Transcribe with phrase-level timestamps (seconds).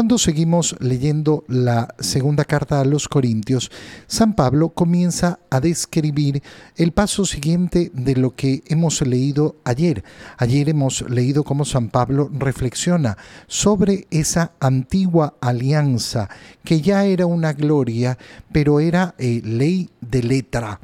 [0.00, 3.70] Cuando seguimos leyendo la segunda carta a los Corintios,
[4.06, 6.42] San Pablo comienza a describir
[6.76, 10.02] el paso siguiente de lo que hemos leído ayer.
[10.38, 16.30] Ayer hemos leído cómo San Pablo reflexiona sobre esa antigua alianza
[16.64, 18.16] que ya era una gloria,
[18.52, 20.80] pero era eh, ley de letra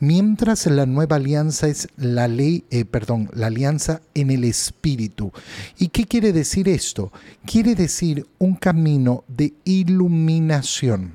[0.00, 5.32] mientras la nueva alianza es la ley, eh, perdón, la alianza en el espíritu.
[5.78, 7.12] ¿Y qué quiere decir esto?
[7.44, 11.14] Quiere decir un camino de iluminación.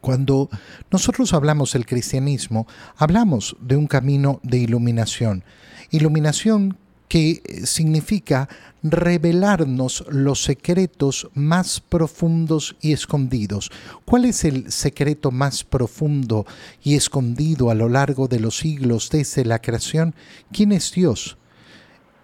[0.00, 0.48] Cuando
[0.90, 5.42] nosotros hablamos del cristianismo, hablamos de un camino de iluminación.
[5.90, 6.76] Iluminación
[7.08, 8.48] que eh, significa
[8.82, 13.70] revelarnos los secretos más profundos y escondidos.
[14.04, 16.46] ¿Cuál es el secreto más profundo
[16.82, 20.14] y escondido a lo largo de los siglos desde la creación?
[20.52, 21.36] ¿Quién es Dios?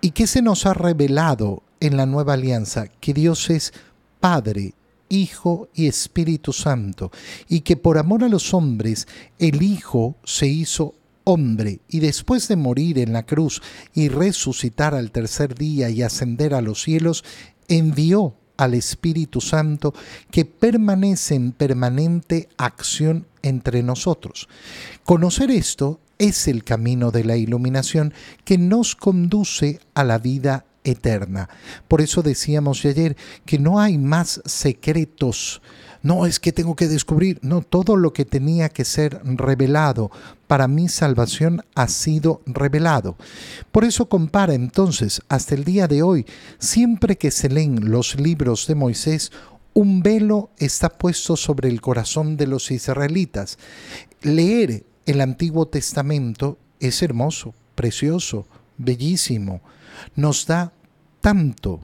[0.01, 2.87] ¿Y qué se nos ha revelado en la nueva alianza?
[3.01, 3.73] Que Dios es
[4.21, 4.75] Padre,
[5.09, 7.11] Hijo y Espíritu Santo,
[7.49, 9.07] y que por amor a los hombres
[9.39, 13.63] el Hijo se hizo hombre y después de morir en la cruz
[13.95, 17.25] y resucitar al tercer día y ascender a los cielos,
[17.69, 19.95] envió al Espíritu Santo
[20.31, 24.49] que permanece en permanente acción entre nosotros.
[25.05, 28.15] Conocer esto es el camino de la iluminación
[28.45, 31.49] que nos conduce a la vida eterna.
[31.89, 35.63] Por eso decíamos ayer que no hay más secretos
[36.03, 40.11] no es que tengo que descubrir, no, todo lo que tenía que ser revelado
[40.47, 43.17] para mi salvación ha sido revelado.
[43.71, 46.27] Por eso compara entonces hasta el día de hoy,
[46.59, 49.33] siempre que se leen los libros de Moisés,
[49.75, 53.59] un velo está puesto sobre el corazón de los israelitas.
[54.21, 59.63] Leer el Antiguo Testamento es hermoso, precioso, bellísimo.
[60.15, 60.73] Nos da
[61.21, 61.81] tanto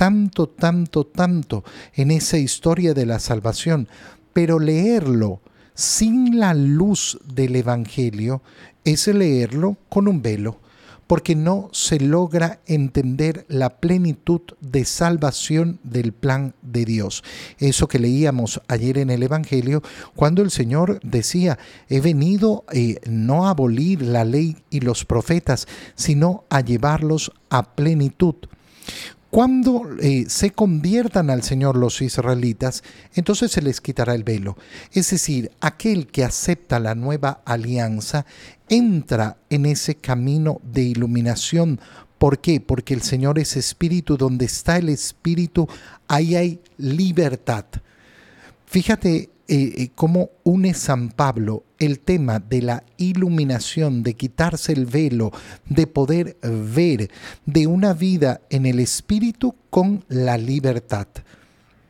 [0.00, 1.62] tanto, tanto, tanto
[1.92, 3.86] en esa historia de la salvación,
[4.32, 5.42] pero leerlo
[5.74, 8.40] sin la luz del Evangelio
[8.82, 10.58] es leerlo con un velo,
[11.06, 17.22] porque no se logra entender la plenitud de salvación del plan de Dios.
[17.58, 19.82] Eso que leíamos ayer en el Evangelio,
[20.14, 21.58] cuando el Señor decía,
[21.90, 27.74] he venido eh, no a abolir la ley y los profetas, sino a llevarlos a
[27.74, 28.36] plenitud.
[29.30, 32.82] Cuando eh, se conviertan al Señor los israelitas,
[33.14, 34.56] entonces se les quitará el velo.
[34.92, 38.26] Es decir, aquel que acepta la nueva alianza
[38.68, 41.80] entra en ese camino de iluminación.
[42.18, 42.60] ¿Por qué?
[42.60, 45.68] Porque el Señor es espíritu, donde está el espíritu,
[46.08, 47.66] ahí hay libertad.
[48.66, 54.86] Fíjate eh, eh, cómo une San Pablo el tema de la iluminación, de quitarse el
[54.86, 55.32] velo,
[55.68, 57.10] de poder ver,
[57.46, 61.08] de una vida en el Espíritu con la libertad.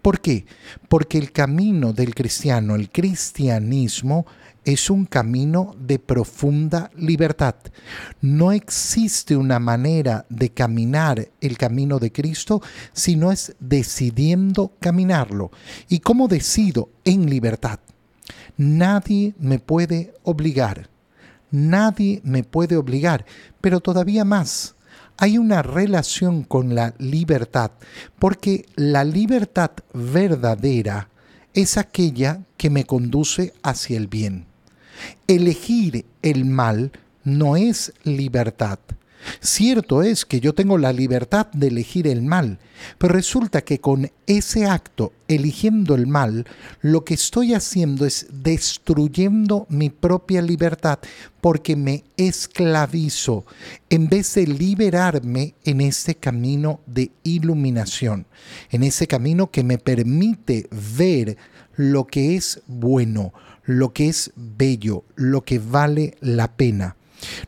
[0.01, 0.47] ¿Por qué?
[0.89, 4.25] Porque el camino del cristiano, el cristianismo,
[4.65, 7.55] es un camino de profunda libertad.
[8.21, 12.63] No existe una manera de caminar el camino de Cristo
[12.93, 15.51] si no es decidiendo caminarlo.
[15.89, 16.91] ¿Y cómo decido?
[17.05, 17.81] En libertad.
[18.57, 20.89] Nadie me puede obligar.
[21.51, 23.25] Nadie me puede obligar.
[23.61, 24.77] Pero todavía más,
[25.17, 27.73] hay una relación con la libertad,
[28.19, 31.11] porque la libertad verdadera
[31.53, 34.50] es aquella que me conduce hacia el bien.
[35.27, 36.93] Elegir el mal
[37.25, 38.79] no es libertad.
[39.41, 42.59] Cierto es que yo tengo la libertad de elegir el mal,
[42.99, 46.47] pero resulta que con ese acto, eligiendo el mal,
[46.81, 50.99] lo que estoy haciendo es destruyendo mi propia libertad
[51.41, 53.45] porque me esclavizo
[53.91, 58.27] en vez de liberarme en ese camino de iluminación,
[58.71, 61.37] en ese camino que me permite ver
[61.77, 63.33] lo que es bueno,
[63.65, 66.97] lo que es bello, lo que vale la pena.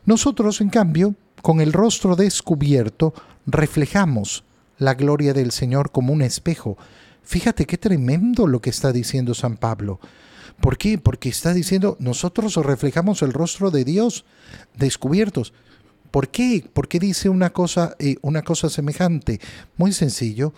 [0.05, 3.13] Nosotros, en cambio, con el rostro descubierto,
[3.45, 4.43] reflejamos
[4.77, 6.77] la gloria del Señor como un espejo.
[7.23, 9.99] Fíjate qué tremendo lo que está diciendo San Pablo.
[10.61, 10.97] ¿Por qué?
[10.97, 14.25] Porque está diciendo, nosotros reflejamos el rostro de Dios
[14.77, 15.53] descubiertos.
[16.11, 16.63] ¿Por qué?
[16.71, 19.39] ¿Por qué dice una cosa, eh, una cosa semejante?
[19.77, 20.53] Muy sencillo,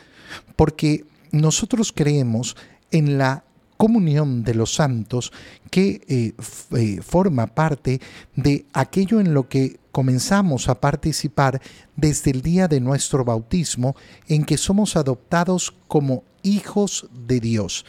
[0.56, 2.58] porque nosotros creemos
[2.92, 3.45] en la
[3.78, 5.32] comunión de los santos
[5.70, 6.34] que eh,
[6.78, 8.00] eh, forma parte
[8.36, 11.62] de aquello en lo que comenzamos a participar
[11.96, 13.96] desde el día de nuestro bautismo,
[14.28, 17.86] en que somos adoptados como hijos de Dios.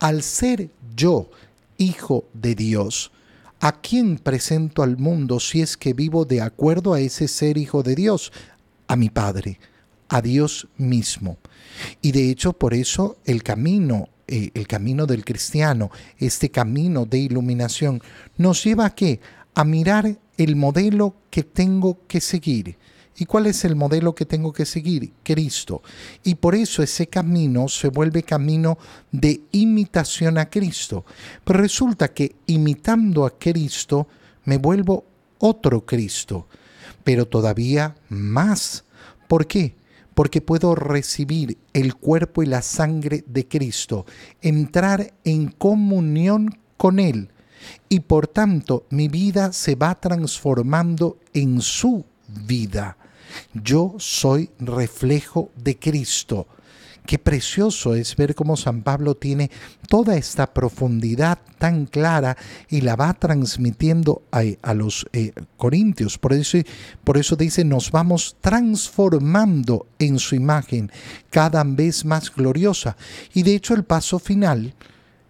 [0.00, 1.30] Al ser yo
[1.78, 3.12] hijo de Dios,
[3.60, 7.82] ¿a quién presento al mundo si es que vivo de acuerdo a ese ser hijo
[7.82, 8.32] de Dios?
[8.88, 9.58] A mi Padre
[10.08, 11.38] a Dios mismo.
[12.00, 17.18] Y de hecho por eso el camino, eh, el camino del cristiano, este camino de
[17.18, 18.02] iluminación,
[18.36, 19.20] nos lleva a qué?
[19.54, 22.76] A mirar el modelo que tengo que seguir.
[23.16, 25.12] ¿Y cuál es el modelo que tengo que seguir?
[25.22, 25.82] Cristo.
[26.24, 28.76] Y por eso ese camino se vuelve camino
[29.12, 31.04] de imitación a Cristo.
[31.44, 34.08] Pero resulta que imitando a Cristo
[34.44, 35.04] me vuelvo
[35.38, 36.48] otro Cristo,
[37.04, 38.84] pero todavía más.
[39.28, 39.74] ¿Por qué?
[40.14, 44.06] Porque puedo recibir el cuerpo y la sangre de Cristo,
[44.40, 47.30] entrar en comunión con Él
[47.88, 52.96] y por tanto mi vida se va transformando en su vida.
[53.52, 56.46] Yo soy reflejo de Cristo.
[57.06, 59.50] Qué precioso es ver cómo San Pablo tiene
[59.88, 62.34] toda esta profundidad tan clara
[62.70, 66.16] y la va transmitiendo a, los eh, corintios.
[66.16, 66.58] Por eso,
[67.04, 70.90] por eso dice, nos vamos transformando en su imagen
[71.28, 72.96] cada vez más gloriosa.
[73.34, 74.74] Y de hecho el paso final,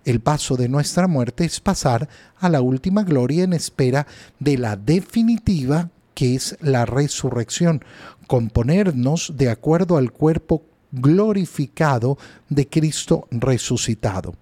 [0.04, 4.06] el paso de nuestra muerte es pasar a la última gloria en espera
[4.38, 7.84] de la definitiva que es la resurrección,
[8.28, 10.62] componernos de acuerdo al cuerpo
[10.94, 12.18] glorificado
[12.48, 14.34] de Cristo resucitado.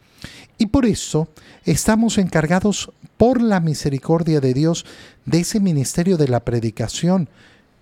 [0.58, 1.28] Y por eso
[1.64, 4.84] estamos encargados por la misericordia de Dios
[5.24, 7.28] de ese ministerio de la predicación,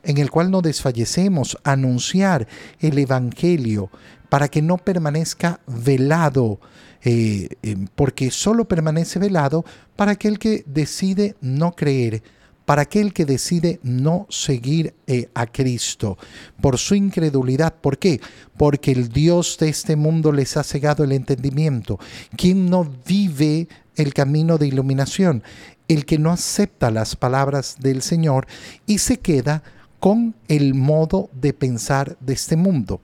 [0.03, 2.47] en el cual no desfallecemos, anunciar
[2.81, 3.91] el Evangelio
[4.31, 6.61] para que no permanezca velado,
[7.03, 9.65] eh, eh, porque solo permanece velado
[9.97, 12.23] para aquel que decide no creer
[12.71, 16.17] para aquel que decide no seguir eh, a Cristo
[16.61, 17.75] por su incredulidad.
[17.75, 18.21] ¿Por qué?
[18.57, 21.99] Porque el Dios de este mundo les ha cegado el entendimiento.
[22.37, 25.43] ¿Quién no vive el camino de iluminación?
[25.89, 28.47] El que no acepta las palabras del Señor
[28.87, 29.65] y se queda
[30.01, 33.01] con el modo de pensar de este mundo.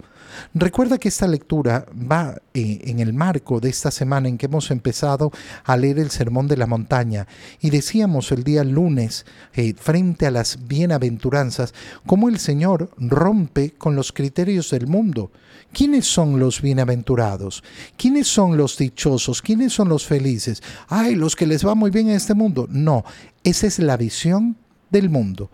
[0.54, 4.70] Recuerda que esta lectura va eh, en el marco de esta semana en que hemos
[4.70, 5.30] empezado
[5.64, 7.26] a leer el Sermón de la Montaña
[7.60, 11.74] y decíamos el día lunes, eh, frente a las bienaventuranzas,
[12.06, 15.30] cómo el Señor rompe con los criterios del mundo.
[15.72, 17.62] ¿Quiénes son los bienaventurados?
[17.96, 19.42] ¿Quiénes son los dichosos?
[19.42, 20.62] ¿Quiénes son los felices?
[20.88, 22.66] Ay, los que les va muy bien en este mundo.
[22.70, 23.04] No,
[23.44, 24.56] esa es la visión
[24.90, 25.50] del mundo.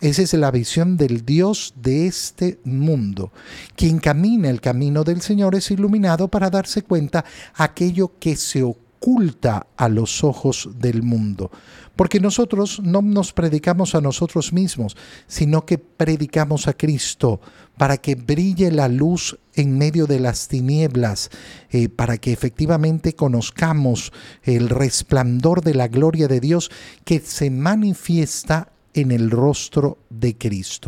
[0.00, 3.32] Esa es la visión del Dios de este mundo.
[3.76, 9.66] Quien camina el camino del Señor es iluminado para darse cuenta aquello que se oculta
[9.74, 11.50] a los ojos del mundo.
[11.96, 17.40] Porque nosotros no nos predicamos a nosotros mismos, sino que predicamos a Cristo
[17.78, 21.30] para que brille la luz en medio de las tinieblas,
[21.70, 26.70] eh, para que efectivamente conozcamos el resplandor de la gloria de Dios
[27.06, 30.84] que se manifiesta en el rostro de Cristo.